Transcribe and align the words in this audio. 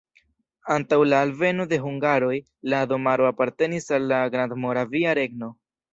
Antaŭ 0.75 0.97
la 1.09 1.19
alveno 1.25 1.67
de 1.73 1.79
hungaroj 1.83 2.33
la 2.73 2.79
domaro 2.95 3.27
apartenis 3.33 3.91
al 3.99 4.09
la 4.13 4.23
Grandmoravia 4.37 5.15
Regno. 5.21 5.53